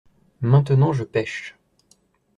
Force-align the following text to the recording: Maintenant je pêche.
Maintenant 0.41 0.93
je 0.93 1.03
pêche. 1.03 1.55